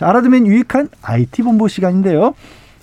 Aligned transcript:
자, 0.00 0.08
알아두면 0.08 0.46
유익한 0.46 0.88
IT 1.02 1.42
본부 1.42 1.68
시간인데요. 1.68 2.34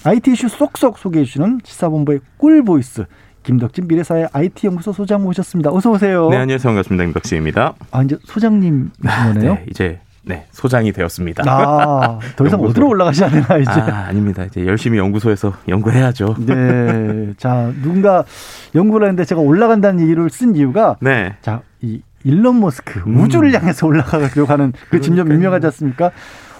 IT 0.03 0.33
이슈 0.33 0.49
쏙쏙 0.49 0.99
소개해 0.99 1.25
주시는 1.25 1.61
시사본부의 1.63 2.19
꿀보이스 2.37 3.05
김덕진 3.41 3.87
미래사회 3.87 4.27
IT 4.31 4.67
연구소 4.67 4.93
소장 4.93 5.23
모셨습니다. 5.23 5.71
어서 5.71 5.89
오세요. 5.89 6.29
네, 6.29 6.37
안녕하세요. 6.37 6.69
반갑습니다. 6.69 7.05
김덕진입니다. 7.05 7.73
아, 7.89 8.03
이제 8.03 8.17
소장님 8.23 8.91
이시네요 9.03 9.53
네, 9.55 9.65
이제 9.67 9.99
네, 10.25 10.45
소장이 10.51 10.91
되었습니다. 10.91 11.43
아, 11.47 12.19
더 12.35 12.45
이상 12.45 12.59
연구소. 12.59 12.69
어디로 12.69 12.87
올라가지 12.89 13.23
않나 13.23 13.57
이제. 13.57 13.71
아, 13.71 14.05
아닙니다. 14.09 14.43
이제 14.43 14.63
열심히 14.67 14.99
연구소에서 14.99 15.53
연구해야죠. 15.67 16.35
네. 16.45 17.33
자, 17.37 17.71
누군가 17.81 18.25
연구를 18.75 19.07
했는데 19.07 19.25
제가 19.25 19.41
올라간다는 19.41 20.01
얘기를 20.01 20.29
쓴 20.29 20.55
이유가 20.55 20.97
네. 20.99 21.33
자, 21.41 21.61
이 21.81 21.99
일론 22.23 22.59
머스크 22.59 22.99
음. 23.07 23.21
우주를 23.21 23.53
향해서 23.53 23.87
올라가려고 23.87 24.45
하는 24.45 24.73
그 24.91 25.01
집념 25.01 25.31
유명하지 25.31 25.65
않습니까? 25.65 26.11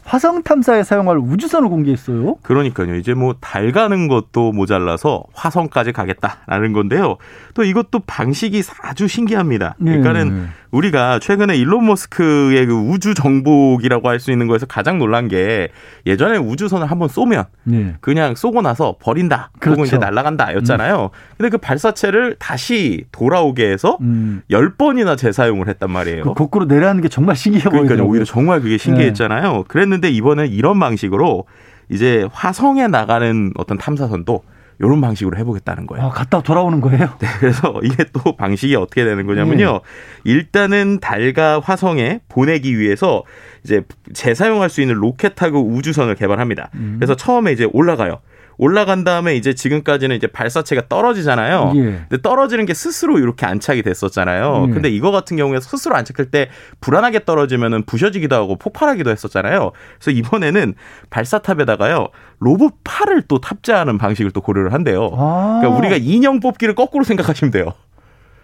화성 0.08 0.44
탐사에 0.44 0.84
사용할 0.84 1.18
우주선을 1.18 1.68
공개했어요. 1.68 2.36
그러니까요. 2.42 2.96
이제 2.96 3.14
뭐 3.14 3.36
달 3.42 3.74
가는 3.74 4.08
것도 4.08 4.54
모자라서 4.54 5.26
화성까지 5.34 5.92
가겠다라는 5.92 6.72
건데요. 6.72 7.18
또 7.54 7.64
이것도 7.64 8.00
방식이 8.08 8.62
아주 8.82 9.08
신기합니다. 9.10 9.76
그러니까는 9.80 10.36
네. 10.44 10.48
우리가 10.78 11.20
최근에 11.20 11.56
일론 11.58 11.86
머스크의 11.88 12.66
그 12.68 12.74
우주 12.74 13.14
정복이라고 13.14 14.10
할 14.10 14.18
수 14.18 14.32
있는 14.32 14.48
거에서 14.48 14.66
가장 14.66 14.98
놀란 14.98 15.28
게 15.28 15.70
예전에 16.08 16.38
우주선을 16.38 16.90
한번 16.90 17.08
쏘면 17.08 17.44
네. 17.66 17.96
그냥 18.02 18.34
쏘고 18.34 18.64
나서 18.64 18.96
버린다. 19.00 19.52
그렇죠. 19.60 19.76
혹은 19.82 19.86
이제 19.88 19.98
날아간다였잖아요. 19.98 21.04
음. 21.04 21.10
근데 21.38 21.50
그 21.50 21.60
발사체를 21.60 22.36
다시 22.40 23.06
돌아오게 23.12 23.70
해서 23.70 24.00
음. 24.02 24.42
10번이나 24.50 25.16
재사용을 25.18 25.68
했단 25.68 25.92
말이에요. 25.92 26.24
그 26.24 26.34
거꾸로 26.34 26.66
내려가는 26.66 27.00
게 27.02 27.10
정말 27.10 27.36
신기해 27.36 27.66
보여요. 27.66 27.84
그러니까 27.84 28.08
오히려 28.08 28.26
정말 28.26 28.60
그게 28.60 28.80
신기했잖아요. 28.80 29.54
네. 29.54 29.64
그랬는데 29.68 30.10
이번엔 30.10 30.48
이런 30.52 30.80
방식으로 30.80 31.46
이제 31.90 32.28
화성에 32.32 32.88
나가는 32.88 33.52
어떤 33.56 33.78
탐사선도 33.78 34.44
이런 34.80 35.02
방식으로 35.02 35.38
해보겠다는 35.38 35.88
거예요. 35.88 36.06
아, 36.06 36.10
갔다 36.10 36.42
돌아오는 36.42 36.80
거예요? 36.82 37.10
네, 37.20 37.28
그래서 37.40 37.74
이게 37.84 38.06
또 38.14 38.36
방식이 38.36 38.76
어떻게 38.76 39.04
되는 39.04 39.26
거냐면요. 39.26 39.82
네. 40.24 40.32
일단은 40.32 41.00
달과 41.00 41.62
화성에 41.64 42.22
보내기 42.30 42.78
위해서 42.78 43.24
이제 43.64 43.84
재사용할 44.14 44.70
수 44.70 44.82
있는 44.82 44.96
로켓하고 44.96 45.68
우주선을 45.68 46.16
개발합니다. 46.16 46.70
음. 46.76 46.98
그래서 47.00 47.16
처음에 47.16 47.52
이제 47.52 47.68
올라가요. 47.74 48.20
올라간 48.58 49.04
다음에 49.04 49.36
이제 49.36 49.54
지금까지는 49.54 50.16
이제 50.16 50.28
발사체가 50.28 50.84
떨어지잖아요. 50.90 51.74
예. 51.76 51.82
근데 51.82 52.22
떨어지는 52.22 52.66
게 52.66 52.74
스스로 52.74 53.20
이렇게 53.20 53.46
안착이 53.46 53.84
됐었잖아요. 53.84 54.66
예. 54.68 54.74
근데 54.74 54.90
이거 54.90 55.12
같은 55.12 55.38
경우에 55.38 55.60
스스로 55.60 55.96
안착할 55.96 56.32
때 56.32 56.50
불안하게 56.82 57.26
떨어지면은 57.26 57.84
부셔지기도 57.84 58.36
하고 58.36 58.56
폭발하기도 58.58 59.10
했었잖아요. 59.12 59.72
그래서 60.00 60.12
이번에는 60.18 60.74
발사탑에다가요. 61.10 62.08
로봇 62.40 62.74
팔을 62.84 63.24
또 63.28 63.40
탑재하는 63.40 63.98
방식을 63.98 64.32
또 64.32 64.42
고려를 64.42 64.74
한대요. 64.74 65.10
아. 65.14 65.60
그러니까 65.62 65.80
우리가 65.80 65.96
인형 65.98 66.40
뽑기를 66.40 66.76
거꾸로 66.76 67.04
생각하시면 67.04 67.52
돼요. 67.52 67.74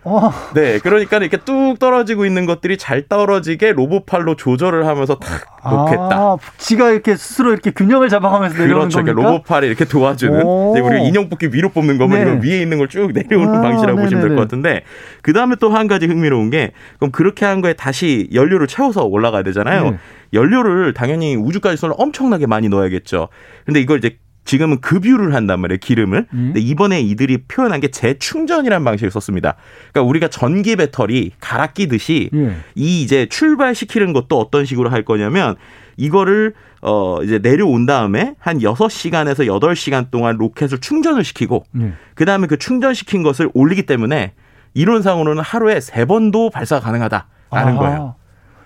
어. 0.06 0.32
네, 0.54 0.80
그러니까 0.80 1.18
이렇게 1.18 1.38
뚝 1.38 1.80
떨어지고 1.80 2.26
있는 2.26 2.46
것들이 2.46 2.78
잘 2.78 3.08
떨어지게 3.08 3.72
로봇팔로 3.74 4.36
조절을 4.36 4.86
하면서 4.86 5.16
탁 5.16 5.44
놓겠다. 5.64 6.10
아, 6.12 6.38
지가 6.58 6.92
이렇게 6.92 7.16
스스로 7.16 7.52
이렇게 7.54 7.72
균형을 7.72 8.10
잡아가면서 8.10 8.58
내려오는 8.58 8.90
그렇죠. 8.90 8.98
겁니까? 9.00 9.22
로봇팔이 9.22 9.66
이렇게 9.68 9.86
도와주는. 9.86 10.42
우리가 10.42 10.98
인형 10.98 11.30
뽑기 11.30 11.50
위로 11.54 11.70
뽑는 11.70 11.98
거면 11.98 12.42
네. 12.42 12.48
위에 12.50 12.62
있는 12.62 12.78
걸 12.78 12.88
쭉 12.90 13.12
내려오는 13.14 13.56
아, 13.56 13.62
방식이라고 13.62 13.98
네네네. 13.98 14.04
보시면 14.04 14.28
될 14.28 14.36
것 14.36 14.42
같은데 14.42 14.84
그 15.22 15.32
다음에 15.34 15.56
또 15.60 15.70
한 15.74 15.88
가지 15.88 16.06
흥미로운 16.06 16.50
게 16.52 16.72
그럼 17.00 17.12
그렇게 17.12 17.46
한 17.46 17.62
거에 17.62 17.74
다시 17.74 18.30
연료를 18.34 18.68
채워서 18.68 19.06
올라가야 19.06 19.42
되잖아요. 19.44 19.92
네. 19.92 19.98
연료를 20.34 20.94
당연히 20.94 21.36
우주까지 21.36 21.78
쏠려 21.78 21.94
엄청나게 21.98 22.46
많이 22.48 22.68
넣어야겠죠. 22.70 23.30
근데 23.66 23.80
이걸 23.80 24.00
이제 24.00 24.18
지금은 24.46 24.82
급유를 24.82 25.34
한단 25.34 25.60
말이에요, 25.62 25.80
기름을. 25.80 26.28
음. 26.34 26.52
근데 26.54 26.60
이번에 26.60 27.02
이들이 27.02 27.44
표현한 27.48 27.80
게 27.80 27.90
재충전이라는 27.90 28.84
방식을 28.84 29.12
썼습니다. 29.12 29.56
그러니까 29.92 30.10
우리가 30.10 30.28
전기 30.28 30.76
배터리 30.76 31.32
갈아 31.40 31.68
끼듯이 31.68 32.30
예. 32.34 32.56
이 32.76 33.02
이제 33.02 33.26
출발시키는 33.28 34.14
것도 34.14 34.40
어떤 34.40 34.66
식으로 34.66 34.90
할 34.90 35.04
거냐면 35.04 35.56
이거를 35.98 36.54
어 36.82 37.24
이제 37.24 37.40
내려온 37.40 37.86
다음에 37.86 38.36
한 38.40 38.60
6시간에서 38.60 39.48
8시간 39.48 40.12
동안 40.12 40.38
로켓을 40.38 40.80
충전을 40.80 41.24
시키고 41.24 41.64
예. 41.80 41.94
그다음에 42.16 42.48
그 42.48 42.58
충전시킨 42.58 43.24
것을 43.24 43.50
올리기 43.54 43.86
때문에 43.86 44.34
이론상으로는 44.74 45.42
하루에 45.42 45.80
3번도 45.80 46.52
발사가 46.52 46.82
가능하다라는 46.82 47.28
아. 47.52 47.78
거예요. 47.78 48.16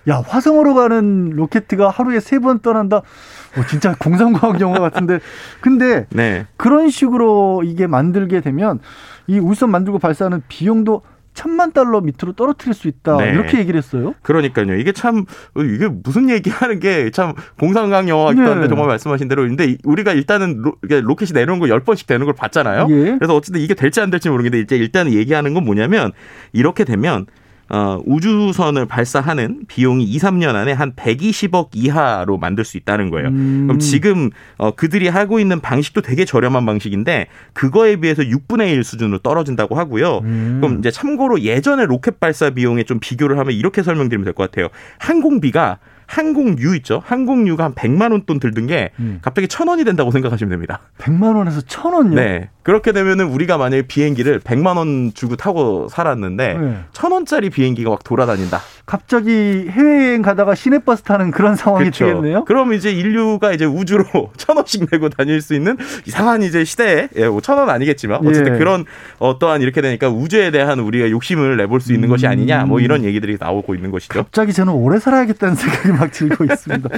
야 0.07 0.23
화성으로 0.25 0.73
가는 0.75 1.31
로켓가 1.31 1.90
하루에 1.90 2.19
세 2.19 2.40
번 2.40 2.59
떠난다. 2.59 2.97
어, 2.97 3.62
진짜 3.69 3.95
공상과학 4.00 4.62
영화 4.62 4.79
같은데. 4.79 5.19
근데 5.62 6.06
네. 6.12 6.45
그런 6.57 6.90
식으로 6.90 7.63
이게 7.66 7.88
만들게 7.88 8.41
되면 8.41 8.79
이 9.28 9.40
우선 9.40 9.72
만들고 9.72 10.00
발사하는 10.00 10.44
비용도 10.47 11.01
천만 11.34 11.72
달러 11.72 12.01
밑으로 12.01 12.34
떨어뜨릴 12.34 12.73
수 12.73 12.88
있다 12.88 13.18
네. 13.18 13.29
이렇게 13.29 13.59
얘기를 13.59 13.78
했어요. 13.78 14.16
그러니까요. 14.23 14.75
이게 14.75 14.91
참 14.91 15.25
이게 15.56 15.88
무슨 15.88 16.29
얘기하는 16.31 16.79
게 16.79 17.12
참 17.12 17.34
공상과학 17.59 18.07
영화 18.07 18.25
같다는데 18.25 18.62
네. 18.62 18.68
정말 18.68 18.88
말씀하신 18.88 19.28
대로 19.28 19.44
근데 19.44 19.78
우리가 19.84 20.13
일단은 20.13 20.63
로, 20.63 20.74
로켓이 20.81 21.34
내려온 21.34 21.59
거 21.59 21.68
10번씩 21.68 22.07
되는 22.07 22.25
걸 22.25 22.34
봤잖아요. 22.34 22.88
예. 22.89 23.18
그래서 23.19 23.35
어쨌든 23.35 23.62
이게 23.62 23.75
될지 23.75 24.01
안 24.01 24.09
될지 24.09 24.29
모르겠는데 24.29 24.63
이제 24.63 24.78
일단 24.78 25.12
얘기하는 25.12 25.53
건 25.53 25.63
뭐냐면 25.63 26.12
이렇게 26.53 26.84
되면 26.85 27.28
어, 27.69 28.00
우주선을 28.05 28.85
발사하는 28.85 29.66
비용이 29.67 30.03
2, 30.05 30.17
3년 30.19 30.55
안에 30.55 30.72
한 30.72 30.94
120억 30.94 31.69
이하로 31.73 32.38
만들 32.38 32.63
수 32.63 32.78
있다는 32.78 33.09
거예요. 33.09 33.28
음. 33.29 33.66
그럼 33.67 33.79
지금 33.79 34.29
어, 34.57 34.72
그들이 34.72 35.07
하고 35.09 35.39
있는 35.39 35.59
방식도 35.59 36.01
되게 36.01 36.23
저렴한 36.25 36.66
방식인데 36.66 37.27
그거에 37.53 37.97
비해서 37.97 38.23
6분의 38.23 38.69
1 38.72 38.83
수준으로 38.83 39.19
떨어진다고 39.19 39.75
하고요. 39.75 40.19
음. 40.23 40.59
그럼 40.61 40.79
이제 40.79 40.91
참고로 40.91 41.41
예전에 41.41 41.85
로켓 41.85 42.19
발사 42.19 42.50
비용에 42.51 42.83
좀 42.83 43.00
비교를 43.00 43.38
하면 43.39 43.53
이렇게 43.53 43.83
설명드리면 43.83 44.23
될 44.23 44.33
것 44.33 44.50
같아요. 44.50 44.69
항공비가 45.00 45.79
항공유 46.07 46.75
있죠. 46.78 47.01
항공유가 47.06 47.63
한 47.66 47.73
100만 47.75 48.12
원 48.12 48.25
돈 48.25 48.40
들던 48.40 48.68
게 48.68 48.90
음. 49.00 49.19
갑자기 49.22 49.47
천 49.47 49.68
원이 49.68 49.84
된다고 49.84 50.12
생각하시면 50.12 50.50
됩니다. 50.50 50.79
100만 50.97 51.35
원에서 51.35 51.62
천 51.62 51.94
원요? 51.94 52.16
네. 52.16 52.50
그렇게 52.63 52.91
되면은 52.91 53.25
우리가 53.28 53.57
만약에 53.57 53.84
비행기를 53.84 54.40
100만 54.40 54.78
원 54.78 55.12
주고 55.13 55.35
타고 55.35 55.88
살았는데 55.90 56.57
네. 56.57 56.78
천 56.94 57.12
원짜리 57.12 57.50
비행기가 57.50 57.90
막 57.90 58.03
돌아다닌다. 58.03 58.59
갑자기 58.87 59.67
해외여행 59.69 60.21
가다가 60.21 60.55
시내버스 60.55 61.03
타는 61.03 61.31
그런 61.31 61.55
상황이 61.59 61.83
그렇죠. 61.83 62.05
되겠네요. 62.05 62.45
그럼 62.45 62.71
이제 62.71 62.89
인류가 62.89 63.51
이제 63.51 63.65
우주로 63.65 64.05
천 64.37 64.55
원씩 64.55 64.87
내고 64.89 65.09
다닐 65.09 65.41
수 65.41 65.53
있는 65.53 65.77
이상한 66.07 66.41
이제 66.41 66.63
시대에 66.63 67.09
예, 67.17 67.27
뭐천원 67.27 67.69
아니겠지만 67.69 68.25
어쨌든 68.25 68.55
예. 68.55 68.57
그런 68.57 68.85
어떠한 69.19 69.61
이렇게 69.61 69.81
되니까 69.81 70.07
우주에 70.09 70.51
대한 70.51 70.79
우리가 70.79 71.11
욕심을 71.11 71.57
내볼 71.57 71.81
수 71.81 71.91
있는 71.91 72.07
음. 72.07 72.11
것이 72.11 72.27
아니냐 72.27 72.63
뭐 72.63 72.79
이런 72.79 73.03
얘기들이 73.03 73.35
나오고 73.37 73.75
있는 73.75 73.91
것이죠. 73.91 74.13
갑자기 74.23 74.53
저는 74.53 74.71
오래 74.71 74.99
살아야겠다는 74.99 75.55
생각이 75.59 75.89
막 75.89 76.09
들고 76.11 76.45
있습니다. 76.45 76.89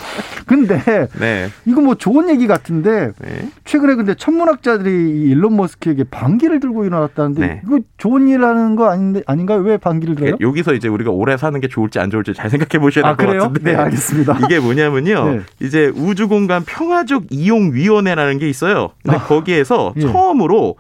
근데 0.46 1.08
네. 1.20 1.50
이거 1.66 1.82
뭐 1.82 1.96
좋은 1.96 2.30
얘기 2.30 2.46
같은데 2.46 3.14
네. 3.20 3.50
최근에 3.66 3.96
근데 3.96 4.14
천문학자들이 4.14 4.92
일론 5.32 5.58
머스크에게 5.58 6.04
반기를 6.04 6.60
들고 6.60 6.86
일어났다는데 6.86 7.42
네. 7.42 7.62
이거 7.66 7.80
좋은 7.98 8.28
일 8.28 8.46
하는 8.46 8.76
거 8.76 8.92
아닌데 8.92 9.24
아닌가요? 9.26 9.58
왜 9.62 9.78
반기를 9.78 10.14
들어요? 10.14 10.32
네, 10.34 10.38
여기서 10.40 10.76
이제 10.76 10.88
우리가 10.88 11.10
오래 11.10 11.36
사는 11.36 11.60
게 11.60 11.68
좋 11.68 11.79
을지 11.84 12.00
안 12.00 12.10
좋을지 12.10 12.34
잘 12.34 12.50
생각해 12.50 12.82
보셔야 12.82 13.16
될것 13.16 13.36
아, 13.36 13.40
같은데. 13.48 13.72
네, 13.72 13.78
알겠습니다. 13.78 14.40
이게 14.44 14.60
뭐냐면요. 14.60 15.30
네. 15.30 15.42
이제 15.62 15.92
우주공간 15.96 16.64
평화적 16.66 17.26
이용 17.32 17.74
위원회라는 17.74 18.40
게 18.40 18.50
있어요. 18.50 18.92
근데 19.04 19.18
아, 19.18 19.24
거기에서 19.24 19.94
예. 19.98 20.02
처음으로 20.02 20.76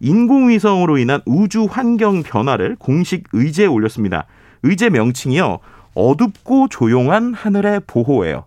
인공위성으로 0.00 0.98
인한 0.98 1.20
우주 1.26 1.66
환경 1.70 2.22
변화를 2.22 2.76
공식 2.78 3.24
의제에 3.32 3.66
올렸습니다. 3.66 4.26
의제 4.62 4.90
명칭이요. 4.90 5.58
어둡고 5.94 6.68
조용한 6.68 7.32
하늘의 7.34 7.82
보호예요. 7.86 8.44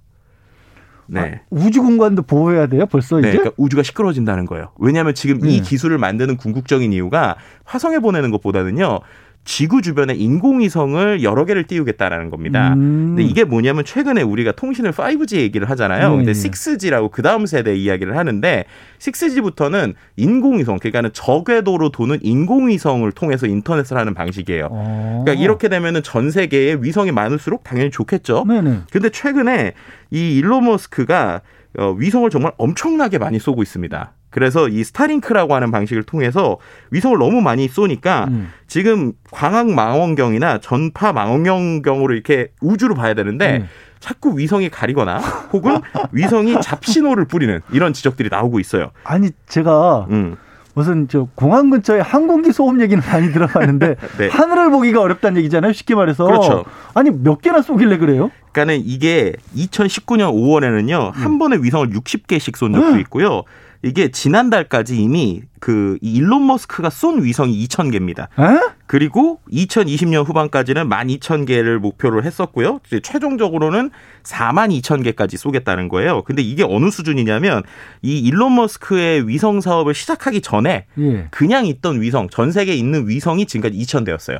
네. 1.07 1.19
아, 1.19 1.39
우주 1.49 1.81
공간도 1.81 2.21
보호해야 2.21 2.67
돼요, 2.67 2.85
벌써 2.85 3.15
네, 3.19 3.29
이제? 3.29 3.37
그러니까 3.37 3.55
우주가 3.57 3.81
시끄러진다는 3.81 4.45
거예요. 4.45 4.69
왜냐하면 4.77 5.15
지금 5.15 5.43
이 5.45 5.57
네. 5.57 5.61
기술을 5.61 5.97
만드는 5.97 6.37
궁극적인 6.37 6.93
이유가 6.93 7.35
화성에 7.65 7.97
보내는 7.99 8.29
것보다는요. 8.29 8.99
지구 9.45 9.81
주변에 9.81 10.13
인공위성을 10.13 11.23
여러 11.23 11.45
개를 11.45 11.63
띄우겠다라는 11.63 12.29
겁니다. 12.29 12.73
음. 12.73 13.15
근데 13.15 13.23
이게 13.23 13.43
뭐냐면 13.43 13.83
최근에 13.83 14.21
우리가 14.21 14.51
통신을 14.51 14.91
5G 14.91 15.37
얘기를 15.37 15.69
하잖아요. 15.71 16.11
네. 16.11 16.17
근데 16.17 16.31
6G라고 16.33 17.09
그 17.09 17.21
다음 17.21 17.45
세대 17.45 17.75
이야기를 17.75 18.15
하는데 18.15 18.65
6G부터는 18.99 19.95
인공위성, 20.17 20.77
그러니까는 20.79 21.11
저궤도로 21.13 21.89
도는 21.89 22.19
인공위성을 22.21 23.11
통해서 23.13 23.47
인터넷을 23.47 23.97
하는 23.97 24.13
방식이에요. 24.13 24.67
어. 24.69 25.23
그러니까 25.23 25.43
이렇게 25.43 25.67
되면은 25.67 26.03
전 26.03 26.29
세계에 26.29 26.77
위성이 26.81 27.11
많을수록 27.11 27.63
당연히 27.63 27.89
좋겠죠. 27.89 28.45
네네. 28.47 28.81
근데 28.91 29.09
최근에 29.09 29.73
이 30.11 30.37
일론 30.37 30.65
머스크가 30.65 31.41
어, 31.41 31.58
위성을 31.97 32.29
정말 32.29 32.51
엄청나게 32.57 33.17
많이 33.17 33.39
쏘고 33.39 33.61
있습니다. 33.63 34.13
그래서 34.29 34.67
이 34.67 34.83
스타링크라고 34.83 35.55
하는 35.55 35.71
방식을 35.71 36.03
통해서 36.03 36.57
위성을 36.91 37.17
너무 37.17 37.41
많이 37.41 37.67
쏘니까 37.67 38.25
음. 38.29 38.51
지금 38.67 39.13
광학 39.31 39.69
망원경이나 39.71 40.59
전파 40.59 41.13
망원경으로 41.13 42.13
이렇게 42.13 42.51
우주로 42.61 42.95
봐야 42.95 43.13
되는데 43.13 43.57
음. 43.57 43.67
자꾸 43.99 44.37
위성이 44.37 44.69
가리거나 44.69 45.17
혹은 45.51 45.79
위성이 46.11 46.59
잡신호를 46.61 47.25
뿌리는 47.25 47.59
이런 47.71 47.93
지적들이 47.93 48.29
나오고 48.29 48.59
있어요. 48.59 48.91
아니 49.03 49.31
제가 49.47 50.07
음. 50.11 50.37
무슨 50.79 51.09
저 51.09 51.27
공항 51.35 51.69
근처에 51.69 51.99
항공기 51.99 52.53
소음 52.53 52.79
얘기는 52.79 53.03
많이 53.05 53.33
들어봤는데 53.33 53.97
네. 54.17 54.29
하늘을 54.29 54.71
보기가 54.71 55.01
어렵다는 55.01 55.39
얘기잖아요. 55.39 55.73
쉽게 55.73 55.93
말해서. 55.93 56.23
그렇죠. 56.23 56.63
아니 56.93 57.11
몇 57.11 57.41
개나 57.41 57.61
쏘길래 57.61 57.97
그래요? 57.97 58.31
그러니까는 58.53 58.81
이게 58.85 59.33
2019년 59.57 60.31
5월에는요 60.33 61.07
음. 61.07 61.11
한 61.11 61.37
번에 61.37 61.57
위성을 61.57 61.89
60개씩 61.89 62.55
쏜 62.55 62.71
적도 62.71 62.93
음. 62.93 62.99
있고요. 63.01 63.43
이게 63.81 64.09
지난달까지 64.11 65.01
이미 65.01 65.41
그 65.59 65.97
일론 66.01 66.45
머스크가 66.47 66.89
쏜 66.89 67.23
위성이 67.23 67.65
2,000개입니다. 67.65 68.23
에? 68.37 68.59
그리고 68.87 69.39
2020년 69.51 70.25
후반까지는 70.27 70.89
12,000개를 70.89 71.77
목표로 71.77 72.23
했었고요. 72.23 72.79
최종적으로는 73.03 73.91
42,000개까지 74.23 75.37
쏘겠다는 75.37 75.87
거예요. 75.87 76.23
근데 76.23 76.41
이게 76.41 76.63
어느 76.63 76.89
수준이냐면 76.89 77.63
이 78.01 78.19
일론 78.19 78.55
머스크의 78.55 79.27
위성 79.27 79.61
사업을 79.61 79.93
시작하기 79.93 80.41
전에 80.41 80.85
예. 80.97 81.27
그냥 81.31 81.65
있던 81.65 82.01
위성, 82.01 82.27
전 82.29 82.51
세계에 82.51 82.75
있는 82.75 83.07
위성이 83.07 83.45
지금까지 83.45 83.77
2,000대였어요. 83.77 84.39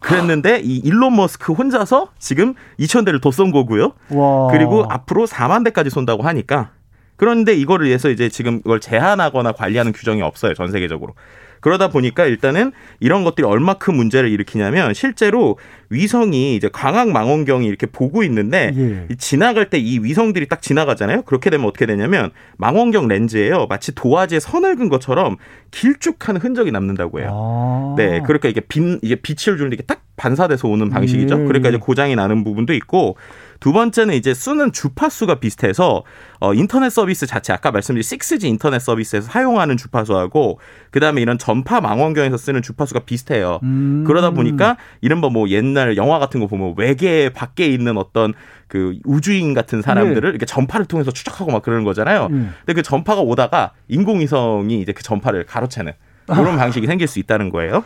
그랬는데 0.00 0.60
이 0.62 0.76
일론 0.76 1.16
머스크 1.16 1.54
혼자서 1.54 2.10
지금 2.18 2.52
2,000대를 2.78 3.22
더 3.22 3.30
쏜 3.30 3.50
거고요. 3.50 3.94
와. 4.10 4.48
그리고 4.52 4.84
앞으로 4.90 5.26
4만 5.26 5.64
대까지 5.64 5.88
쏜다고 5.88 6.24
하니까 6.24 6.72
그런데 7.16 7.54
이거를 7.54 7.86
위해서 7.86 8.10
이제 8.10 8.28
지금 8.28 8.60
이걸 8.64 8.80
제한하거나 8.80 9.52
관리하는 9.52 9.92
규정이 9.92 10.22
없어요. 10.22 10.54
전 10.54 10.70
세계적으로. 10.70 11.14
그러다 11.60 11.88
보니까 11.88 12.26
일단은 12.26 12.72
이런 13.00 13.24
것들이 13.24 13.46
얼마큼 13.46 13.94
문제를 13.94 14.28
일으키냐면 14.30 14.92
실제로 14.92 15.56
위성이 15.88 16.56
이제 16.56 16.68
광학 16.70 17.08
망원경이 17.08 17.66
이렇게 17.66 17.86
보고 17.86 18.22
있는데 18.22 18.70
예. 18.76 19.14
지나갈 19.16 19.70
때 19.70 19.78
이 19.78 19.98
위성들이 19.98 20.46
딱 20.46 20.60
지나가잖아요. 20.60 21.22
그렇게 21.22 21.48
되면 21.48 21.66
어떻게 21.66 21.86
되냐면 21.86 22.32
망원경 22.58 23.08
렌즈예요. 23.08 23.66
마치 23.66 23.94
도화지에 23.94 24.40
선을 24.40 24.76
근 24.76 24.90
것처럼 24.90 25.36
길쭉한 25.70 26.36
흔적이 26.36 26.70
남는다고 26.70 27.20
해요. 27.20 27.30
아. 27.32 27.94
네, 27.96 28.20
그러니까 28.26 28.50
이게 28.50 28.60
빈 28.60 28.98
이게 29.02 29.14
빛을 29.14 29.56
주는 29.56 29.70
게딱 29.74 30.02
반사돼서 30.16 30.68
오는 30.68 30.88
방식이죠. 30.90 31.40
예. 31.40 31.44
그러니까 31.44 31.70
이제 31.70 31.78
고장이 31.78 32.14
나는 32.14 32.44
부분도 32.44 32.72
있고 32.74 33.16
두 33.60 33.72
번째는 33.72 34.14
이제 34.14 34.34
쓰는 34.34 34.72
주파수가 34.72 35.36
비슷해서 35.36 36.04
어, 36.40 36.54
인터넷 36.54 36.90
서비스 36.90 37.26
자체 37.26 37.52
아까 37.52 37.70
말씀드린 37.70 38.02
6G 38.02 38.44
인터넷 38.44 38.78
서비스에서 38.78 39.26
사용하는 39.26 39.76
주파수하고 39.76 40.60
그다음에 40.90 41.22
이런 41.22 41.38
전파 41.38 41.80
망원경에서 41.80 42.36
쓰는 42.36 42.62
주파수가 42.62 43.00
비슷해요. 43.00 43.60
음. 43.62 44.04
그러다 44.06 44.30
보니까 44.30 44.76
이른바 45.00 45.30
뭐 45.30 45.48
옛날 45.48 45.96
영화 45.96 46.18
같은 46.18 46.40
거 46.40 46.46
보면 46.46 46.74
외계 46.76 47.30
밖에 47.30 47.66
있는 47.66 47.96
어떤 47.96 48.34
그 48.68 48.98
우주인 49.04 49.54
같은 49.54 49.82
사람들을 49.82 50.22
네. 50.22 50.28
이렇게 50.28 50.46
전파를 50.46 50.86
통해서 50.86 51.10
추적하고 51.10 51.50
막 51.50 51.62
그러는 51.62 51.84
거잖아요. 51.84 52.28
음. 52.30 52.54
근데 52.60 52.74
그 52.74 52.82
전파가 52.82 53.20
오다가 53.20 53.72
인공위성이 53.88 54.80
이제 54.80 54.92
그 54.92 55.02
전파를 55.02 55.44
가로채는 55.44 55.92
그런 56.26 56.56
방식이 56.56 56.86
생길 56.86 57.06
수 57.06 57.18
있다는 57.18 57.50
거예요. 57.50 57.84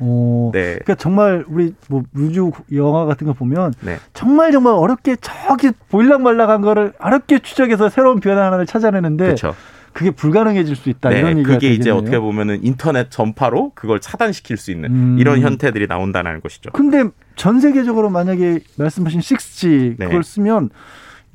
오, 0.00 0.50
네. 0.52 0.72
그러니까 0.74 0.94
정말 0.96 1.44
우리 1.48 1.74
뭐 1.88 2.02
우주 2.14 2.50
영화 2.72 3.04
같은 3.06 3.26
거 3.26 3.32
보면 3.32 3.72
네. 3.80 3.98
정말 4.12 4.52
정말 4.52 4.74
어렵게 4.74 5.16
저기 5.20 5.70
보일락말락한 5.88 6.60
거를 6.60 6.92
어렵게 6.98 7.38
추적해서 7.38 7.88
새로운 7.88 8.20
변화 8.20 8.46
하나를 8.46 8.66
찾아내는데 8.66 9.24
그렇죠. 9.24 9.54
그게 9.92 10.10
불가능해질 10.10 10.76
수 10.76 10.90
있다 10.90 11.08
네, 11.08 11.20
이런 11.20 11.38
얘기가 11.38 11.54
그게 11.54 11.68
되겠네요. 11.68 11.80
이제 11.80 11.90
어떻게 11.90 12.18
보면은 12.18 12.62
인터넷 12.62 13.10
전파로 13.10 13.72
그걸 13.74 13.98
차단시킬 13.98 14.58
수 14.58 14.70
있는 14.70 14.90
음. 14.90 15.16
이런 15.18 15.40
형태들이 15.40 15.86
나온다는 15.86 16.42
것이죠. 16.42 16.70
근데 16.72 17.04
전 17.34 17.60
세계적으로 17.60 18.10
만약에 18.10 18.60
말씀하신 18.76 19.20
6G 19.20 19.98
그걸 19.98 20.22
쓰면 20.22 20.68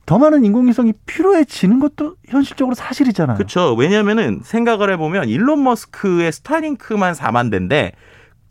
더 0.05 0.19
많은 0.19 0.45
인공위성이 0.45 0.93
필요해지는 1.05 1.79
것도 1.79 2.15
현실적으로 2.27 2.75
사실이잖아요. 2.75 3.37
그렇죠. 3.37 3.73
왜냐하면은 3.73 4.41
생각을 4.43 4.91
해보면 4.91 5.29
일론 5.29 5.63
머스크의 5.63 6.31
스타링크만 6.31 7.13
4만 7.13 7.49
대인데 7.49 7.93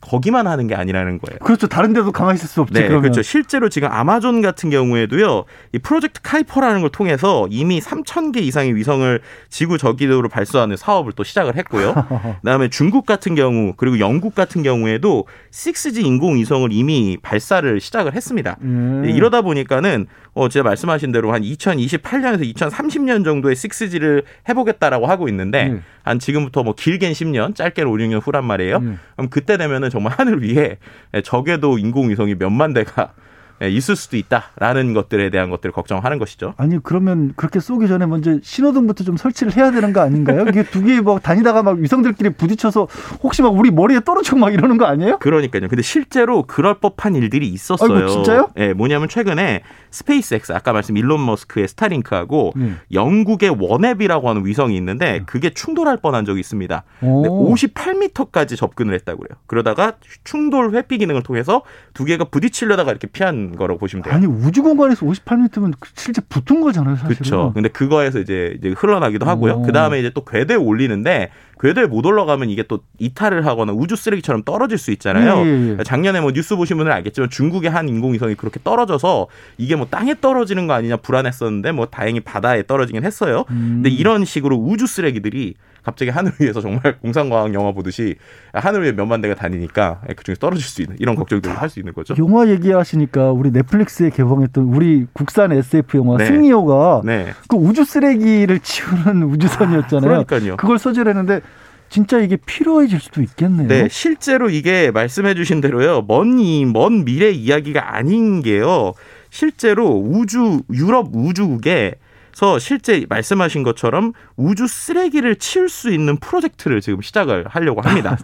거기만 0.01 0.47
하는 0.47 0.67
게 0.67 0.75
아니라는 0.75 1.19
거예요. 1.19 1.39
그렇죠. 1.41 1.67
다른 1.67 1.93
데도 1.93 2.13
가만히 2.13 2.37
있을 2.37 2.49
수 2.49 2.61
없지. 2.63 2.73
네, 2.73 2.83
그러면. 2.83 3.03
그렇죠. 3.03 3.23
실제로 3.23 3.69
지금 3.69 3.89
아마존 3.91 4.41
같은 4.41 4.71
경우에도요. 4.71 5.45
이 5.73 5.79
프로젝트 5.79 6.21
카이퍼라는 6.23 6.81
걸 6.81 6.91
통해서 6.91 7.47
이미 7.51 7.81
3천 7.81 8.33
개 8.33 8.41
이상의 8.41 8.75
위성을 8.77 9.21
지구 9.49 9.79
저기도로 9.79 10.29
발사하는 10.29 10.77
사업을 10.77 11.13
또 11.13 11.23
시작을 11.23 11.57
했고요. 11.57 11.95
그다음에 12.41 12.69
중국 12.69 13.05
같은 13.05 13.35
경우 13.35 13.75
그리고 13.77 13.99
영국 13.99 14.35
같은 14.35 14.63
경우에도 14.63 15.27
6G 15.53 16.05
인공 16.05 16.37
위성을 16.37 16.69
이미 16.73 17.19
발사를 17.21 17.81
시작을 17.81 18.15
했습니다. 18.15 18.57
음. 18.63 19.05
이러다 19.07 19.43
보니까는 19.43 20.07
어 20.33 20.49
제가 20.49 20.65
말씀하신 20.65 21.13
대로 21.13 21.33
한 21.33 21.43
2028년에서 21.43 22.55
2030년 22.55 23.25
정도의 23.25 23.57
6G를 23.57 24.25
해보겠다라고 24.49 25.07
하고 25.07 25.29
있는데 25.29 25.69
음. 25.69 25.85
한 26.03 26.19
지금부터 26.19 26.63
뭐 26.63 26.75
길게는 26.75 27.13
10년, 27.15 27.55
짧게는 27.55 27.91
5, 27.91 27.95
6년 27.95 28.21
후란 28.25 28.45
말이에요. 28.45 28.77
음. 28.77 28.99
그럼 29.17 29.31
그때 29.31 29.57
되면은 29.57 29.91
정말 29.91 30.15
하늘 30.17 30.43
위에 30.43 30.79
적에도 31.25 31.79
인공위성이 31.79 32.37
몇만 32.37 32.73
대가 32.73 33.13
예, 33.13 33.30
있을 33.63 33.97
수도 33.97 34.17
있다라는 34.17 34.95
것들에 34.95 35.31
대한 35.31 35.51
것들을 35.51 35.73
걱정하는 35.73 36.19
것이죠. 36.19 36.55
아니 36.57 36.79
그러면 36.83 37.33
그렇게 37.37 37.61
쏘기 37.61 37.89
전에 37.89 38.07
먼저 38.07 38.39
신호등부터 38.43 39.05
좀 39.05 39.17
설치를 39.17 39.57
해야 39.57 39.71
되는 39.71 39.93
거 39.93 40.01
아닌가요? 40.01 40.47
이게 40.49 40.63
두개뭐 40.63 41.21
다니다가 41.21 41.63
막 41.63 41.77
위성들끼리 41.79 42.31
부딪혀서 42.31 42.89
혹시 43.23 43.43
막 43.43 43.55
우리 43.55 43.71
머리에 43.71 44.01
떨어지고 44.01 44.39
막 44.39 44.55
이러는 44.55 44.79
거 44.79 44.87
아니에요? 44.87 45.19
그러니까요. 45.19 45.69
근데 45.69 45.83
실제로 45.83 46.45
그럴 46.45 46.75
법한 46.75 47.17
일들이 47.17 47.49
있었어요. 47.49 47.95
아이고, 47.95 48.09
진짜요? 48.09 48.51
예, 48.57 48.69
네, 48.69 48.73
뭐냐면 48.73 49.09
최근에 49.09 49.63
스페이스X 49.91 50.53
아까 50.53 50.73
말씀 50.73 50.97
일론 50.97 51.25
머스크의 51.27 51.69
스타링크하고 51.69 52.53
네. 52.57 52.73
영국의 52.93 53.57
원웹이라고 53.59 54.29
하는 54.29 54.47
위성이 54.47 54.77
있는데 54.77 55.13
네. 55.13 55.23
그게 55.27 55.51
충돌할 55.51 55.99
뻔한 55.99 56.25
적이 56.25 56.41
있습니다. 56.41 56.83
58m까지 57.03 58.57
접근을 58.57 58.95
했다고 58.95 59.21
그래요. 59.23 59.39
그러다가 59.47 59.95
충돌 60.25 60.75
회피 60.75 60.99
기능을 60.99 61.23
통해서 61.23 61.63
두 61.93 62.05
개가 62.05 62.25
부딪히려다가 62.25 62.91
이렇게 62.91 63.07
피한 63.07 63.50
거라고 63.57 63.79
보시면 63.79 64.03
돼요. 64.03 64.15
아니 64.15 64.27
우주 64.27 64.63
공간에서 64.63 65.07
58m면 65.07 65.75
실제 65.95 66.21
붙은 66.29 66.61
거잖아요, 66.61 66.97
사실은. 66.97 67.17
그렇죠. 67.17 67.53
근데 67.55 67.69
그거에서 67.69 68.21
이제, 68.21 68.55
이제 68.59 68.75
흘러나기도 68.77 69.27
하고요. 69.27 69.63
그 69.63 69.73
다음에 69.73 69.99
이제 70.01 70.11
또 70.11 70.25
궤도에 70.25 70.57
올리는데 70.57 71.31
궤도에 71.61 71.87
못 71.87 72.07
올라가면 72.07 72.49
이게 72.49 72.63
또 72.63 72.81
이탈을 72.99 73.47
하거나 73.47 73.73
우주 73.73 73.95
쓰레기처럼 73.97 74.45
떨어질 74.45 74.79
수 74.79 74.91
있잖아요. 74.93 75.39
예, 75.39 75.47
예. 75.47 75.77
예. 75.79 75.83
작년에 75.85 76.21
뭐 76.21 76.33
뉴스 76.33 76.57
보신 76.57 76.77
분들은 76.79 76.95
알겠지만 76.97 77.29
중국의 77.31 77.71
한 77.71 77.89
인공위성이 77.89 78.35
그렇게 78.35 78.61
떨어져서 78.65 79.27
이게 79.59 79.77
뭐 79.77 79.87
땅에 79.91 80.15
떨어지는 80.19 80.67
거 80.67 80.73
아니냐 80.73 80.97
불안했었는데 80.97 81.73
뭐 81.73 81.87
다행히 81.87 82.21
바다에 82.21 82.63
떨어지긴 82.67 83.05
했어요. 83.05 83.45
음. 83.51 83.81
근데 83.83 83.91
이런 83.91 84.25
식으로 84.25 84.57
우주 84.57 84.87
쓰레기들이 84.87 85.55
갑자기 85.83 86.11
하늘 86.11 86.33
위에서 86.39 86.61
정말 86.61 86.99
공상과학 87.01 87.55
영화 87.55 87.73
보듯이 87.73 88.17
하늘 88.53 88.83
위에 88.85 88.93
몇만 88.93 89.21
대가 89.21 89.35
다니니까 89.35 90.01
그중에 90.17 90.37
떨어질 90.39 90.65
수 90.65 90.83
있는 90.83 90.97
이런 90.99 91.17
걱정들을 91.17 91.57
할 91.57 91.71
수 91.71 91.79
있는 91.79 91.93
거죠. 91.95 92.15
영화 92.19 92.49
얘기하시니까 92.49 93.31
우리 93.31 93.51
넷플릭스에 93.53 94.11
개봉했던 94.11 94.65
우리 94.65 95.07
국산 95.13 95.53
SF 95.53 95.97
영화 95.99 96.17
네. 96.19 96.27
승리호가 96.27 97.03
네. 97.05 97.33
그 97.49 97.57
우주 97.57 97.85
쓰레기를 97.85 98.59
치우는 98.65 99.23
우주선이었잖아요. 99.23 100.11
아, 100.21 100.25
그러니까요. 100.25 100.57
그걸 100.57 100.79
소재했는데 100.79 101.41
진짜 101.89 102.19
이게 102.19 102.37
필요해질 102.37 103.01
수도 103.01 103.21
있겠네요. 103.23 103.69
네, 103.69 103.89
실제로 103.91 104.49
이게 104.49 104.91
말씀해주신 104.93 105.61
대로요. 105.61 106.03
먼, 106.07 106.37
먼 106.73 107.05
미래 107.05 107.31
이야기가 107.31 107.95
아닌 107.97 108.43
게요. 108.43 108.93
실제로 109.31 109.89
우주 109.97 110.63
유럽 110.73 111.09
우주국에 111.13 111.95
서 112.33 112.59
실제 112.59 113.05
말씀하신 113.09 113.63
것처럼 113.63 114.13
우주 114.37 114.67
쓰레기를 114.67 115.37
치울 115.37 115.69
수 115.69 115.93
있는 115.93 116.17
프로젝트를 116.17 116.81
지금 116.81 117.01
시작을 117.01 117.47
하려고 117.49 117.81
합니다. 117.81 118.17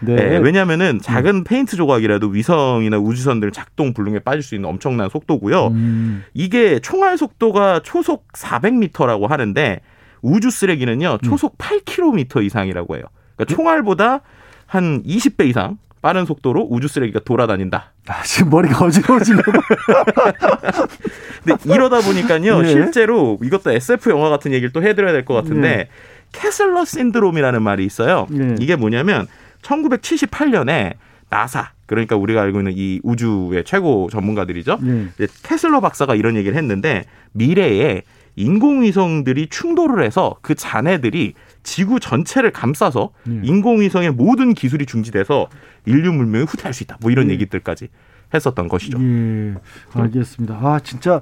네. 0.00 0.14
네, 0.16 0.36
왜냐하면은 0.38 1.00
작은 1.00 1.36
음. 1.36 1.44
페인트 1.44 1.76
조각이라도 1.76 2.28
위성이나 2.28 2.98
우주선들 2.98 3.50
작동 3.52 3.94
불능에 3.94 4.20
빠질 4.20 4.42
수 4.42 4.54
있는 4.54 4.68
엄청난 4.68 5.08
속도고요. 5.08 5.68
음. 5.68 6.24
이게 6.34 6.78
총알 6.78 7.16
속도가 7.18 7.80
초속 7.84 8.28
400m라고 8.32 9.28
하는데 9.28 9.80
우주 10.22 10.50
쓰레기는요 10.50 11.18
초속 11.22 11.54
음. 11.54 11.58
8km 11.58 12.44
이상이라고 12.44 12.96
해요. 12.96 13.04
그러니까 13.36 13.54
총알보다 13.54 14.20
한 14.66 15.02
20배 15.02 15.46
이상 15.46 15.78
빠른 16.04 16.26
속도로 16.26 16.66
우주 16.70 16.86
쓰레기가 16.86 17.20
돌아다닌다. 17.20 17.94
아, 18.08 18.22
지금 18.24 18.50
머리가 18.50 18.84
어지러워지려고. 18.84 19.52
근데 21.42 21.74
이러다 21.74 22.02
보니까요, 22.02 22.60
네. 22.60 22.68
실제로 22.68 23.38
이것도 23.42 23.72
SF 23.72 24.10
영화 24.10 24.28
같은 24.28 24.52
얘기를 24.52 24.70
또 24.70 24.82
해드려야 24.82 25.12
될 25.12 25.24
것 25.24 25.32
같은데, 25.32 25.76
네. 25.76 25.88
케슬러 26.32 26.84
신드롬이라는 26.84 27.62
말이 27.62 27.86
있어요. 27.86 28.26
네. 28.28 28.54
이게 28.60 28.76
뭐냐면, 28.76 29.26
1978년에 29.62 30.96
나사, 31.30 31.70
그러니까 31.86 32.16
우리가 32.16 32.42
알고 32.42 32.58
있는 32.60 32.74
이 32.76 33.00
우주의 33.02 33.64
최고 33.64 34.10
전문가들이죠. 34.12 34.80
네. 34.82 35.06
케슬러 35.42 35.80
박사가 35.80 36.16
이런 36.16 36.36
얘기를 36.36 36.54
했는데, 36.58 37.04
미래에 37.32 38.02
인공위성들이 38.36 39.46
충돌을 39.48 40.04
해서 40.04 40.36
그 40.42 40.54
잔해들이 40.54 41.32
지구 41.64 41.98
전체를 41.98 42.52
감싸서 42.52 43.10
예. 43.28 43.40
인공위성의 43.42 44.12
모든 44.12 44.54
기술이 44.54 44.86
중지돼서 44.86 45.48
인류 45.86 46.12
문명이 46.12 46.44
후퇴할 46.44 46.72
수 46.72 46.84
있다. 46.84 46.98
뭐 47.00 47.10
이런 47.10 47.28
예. 47.28 47.32
얘기들까지 47.32 47.88
했었던 48.32 48.68
것이죠. 48.68 48.98
예, 49.00 49.54
알겠습니다. 49.92 50.54
아 50.54 50.78
진짜 50.82 51.20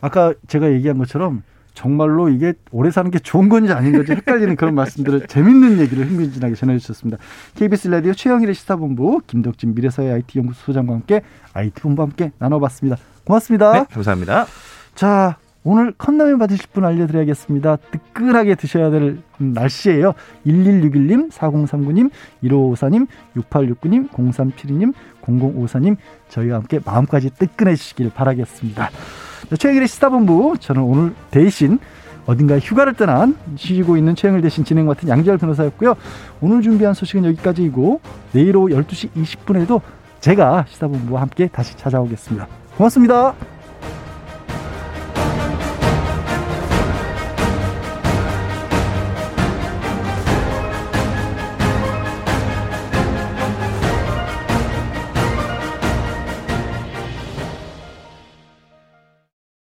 아까 0.00 0.32
제가 0.46 0.72
얘기한 0.72 0.96
것처럼 0.98 1.42
정말로 1.74 2.28
이게 2.28 2.52
오래 2.70 2.90
사는 2.90 3.10
게 3.10 3.18
좋은 3.18 3.48
건지 3.48 3.72
아닌 3.72 3.92
건지 3.92 4.12
헷갈리는 4.12 4.56
그런 4.56 4.74
말씀들을 4.74 5.26
재밌는 5.28 5.78
얘기를 5.78 6.06
흥미진진하게 6.06 6.54
전해주셨습니다. 6.54 7.18
KBS 7.54 7.88
라디오 7.88 8.12
최영일의 8.12 8.54
시사본부 8.54 9.20
김덕진 9.26 9.74
미래사회 9.74 10.10
IT 10.10 10.38
연구소 10.38 10.60
소장과 10.66 10.94
함께 10.94 11.22
IT 11.52 11.80
본부와 11.80 12.08
함께 12.08 12.32
나눠봤습니다. 12.38 12.96
고맙습니다. 13.24 13.72
네, 13.72 13.84
감사합니다. 13.90 14.46
자, 14.94 15.38
오늘 15.62 15.92
컵라면 15.92 16.38
받으실 16.38 16.66
분 16.72 16.84
알려드려야겠습니다. 16.84 17.76
뜨끈하게 17.90 18.54
드셔야 18.54 18.90
될 18.90 19.18
날씨예요. 19.36 20.14
1161님, 20.46 21.30
4039님, 21.30 22.10
1554님, 22.44 23.06
6869님, 23.36 24.10
0372님, 24.10 24.94
0054님 25.22 25.96
저희와 26.28 26.58
함께 26.58 26.80
마음까지 26.84 27.30
뜨끈해지시길 27.30 28.10
바라겠습니다. 28.14 28.90
최영일의 29.58 29.88
시사본부 29.88 30.56
저는 30.58 30.82
오늘 30.82 31.14
대신 31.30 31.78
어딘가에 32.26 32.58
휴가를 32.58 32.94
떠난 32.94 33.36
쉬고 33.56 33.96
있는 33.96 34.14
최영일 34.14 34.42
대신 34.42 34.64
진행 34.64 34.86
맡은 34.86 35.08
양지열 35.08 35.38
변호사였고요. 35.38 35.94
오늘 36.40 36.62
준비한 36.62 36.94
소식은 36.94 37.24
여기까지이고 37.26 38.00
내일 38.32 38.56
오후 38.56 38.68
12시 38.68 39.10
20분에도 39.10 39.80
제가 40.20 40.66
시사본부와 40.68 41.22
함께 41.22 41.48
다시 41.48 41.76
찾아오겠습니다. 41.76 42.46
고맙습니다. 42.76 43.34